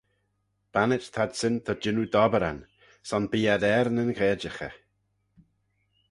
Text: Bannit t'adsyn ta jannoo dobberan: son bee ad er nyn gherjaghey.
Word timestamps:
Bannit 0.73 1.03
t'adsyn 1.13 1.55
ta 1.65 1.73
jannoo 1.81 2.11
dobberan: 2.13 2.59
son 3.09 3.23
bee 3.31 3.49
ad 3.55 3.63
er 3.75 3.87
nyn 3.91 4.15
gherjaghey. 4.17 4.75